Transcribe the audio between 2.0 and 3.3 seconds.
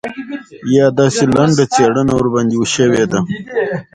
ورباندې شوې ده.